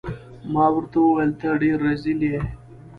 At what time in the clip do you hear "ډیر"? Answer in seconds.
1.61-1.77